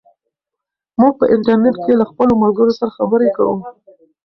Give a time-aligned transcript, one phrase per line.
[0.99, 3.55] موږ په انټرنیټ کې له خپلو ملګرو سره خبرې کوو.